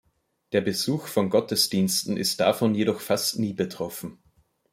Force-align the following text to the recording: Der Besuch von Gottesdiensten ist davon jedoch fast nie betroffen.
Der 0.51 0.61
Besuch 0.61 1.05
von 1.05 1.29
Gottesdiensten 1.29 2.17
ist 2.17 2.39
davon 2.39 2.73
jedoch 2.73 3.01
fast 3.01 3.37
nie 3.37 3.53
betroffen. 3.53 4.17